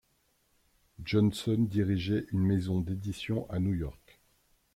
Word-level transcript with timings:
Johnson 1.05 1.67
dirigeait 1.69 2.25
une 2.31 2.39
maison 2.43 2.79
d'édition 2.81 3.47
à 3.51 3.59
New 3.59 3.75
York. 3.75 4.19